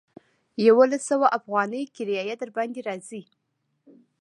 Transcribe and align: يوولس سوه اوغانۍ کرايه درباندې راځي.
يوولس 0.65 1.03
سوه 1.11 1.27
اوغانۍ 1.37 1.83
کرايه 1.95 2.35
درباندې 2.41 2.81
راځي. 2.87 3.21